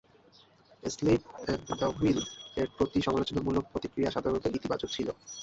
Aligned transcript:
"Asleep 0.83 1.21
at 1.39 1.59
the 1.71 1.87
wheel" 1.97 2.19
এর 2.57 2.67
প্রতি 2.77 2.99
সমালোচনামূলক 3.01 3.63
প্রতিক্রিয়া 3.71 4.09
সাধারণত 4.11 4.45
ইতিবাচক 4.51 4.89
ছিল। 4.91 5.07